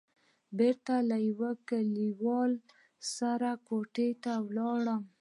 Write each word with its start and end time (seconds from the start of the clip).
بېرته 0.57 0.93
له 1.09 1.17
يوه 1.29 1.51
کليوال 1.69 2.51
سره 3.15 3.51
کوټې 3.67 4.09
ته 4.23 4.33
ولاړم. 4.47 5.01